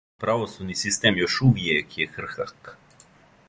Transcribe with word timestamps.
Правосудни 0.21 0.77
систем 0.83 1.19
још 1.21 1.37
увијек 1.49 1.95
је 2.01 2.09
крхак. 2.17 2.75